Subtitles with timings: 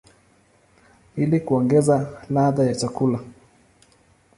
[1.17, 3.19] ili kuongeza ladha ya chakula.